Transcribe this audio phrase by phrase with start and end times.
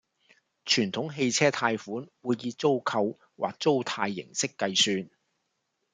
[0.65, 5.11] 傳統汽車貸款會以租購或租貸形式計算